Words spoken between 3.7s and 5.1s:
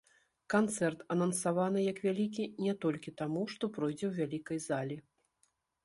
пройдзе ў вялікай залі.